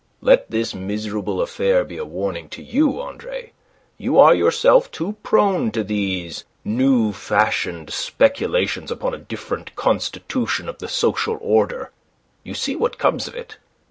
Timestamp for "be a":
1.83-2.05